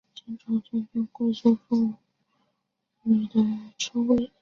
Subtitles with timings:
[0.15, 1.93] 清朝时用作贵族妇
[3.03, 3.39] 女的
[3.77, 4.31] 称谓。